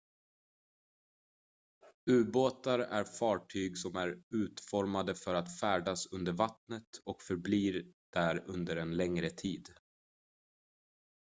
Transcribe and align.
ubåtar 2.09 2.79
är 2.79 3.03
fartyg 3.03 3.77
som 3.77 3.95
är 3.95 4.17
utformade 4.29 5.15
för 5.15 5.33
att 5.33 5.59
färdas 5.59 6.07
under 6.11 6.31
vattnet 6.31 6.87
och 7.03 7.21
förbli 7.21 7.93
där 8.13 8.43
under 8.47 8.75
en 8.77 8.95
längre 8.97 9.29
tid 9.29 9.67